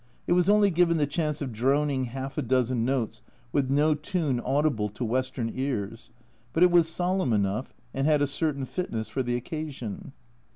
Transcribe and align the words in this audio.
It 0.25 0.33
was 0.33 0.49
only 0.49 0.71
given 0.71 0.97
the 0.97 1.05
chance 1.05 1.43
of 1.43 1.51
droning 1.53 2.05
half 2.05 2.35
a 2.35 2.41
dozen 2.41 2.83
notes 2.83 3.21
with 3.51 3.69
no 3.69 3.93
tune 3.93 4.39
audible 4.39 4.89
to 4.89 5.05
Western 5.05 5.51
ears, 5.53 6.09
but 6.53 6.63
it 6.63 6.71
was 6.71 6.89
solemn 6.89 7.33
enough, 7.33 7.71
and 7.93 8.07
had 8.07 8.19
a 8.23 8.25
certain 8.25 8.65
fitness 8.65 9.09
for 9.09 9.21
the 9.21 9.35
occasion. 9.35 10.13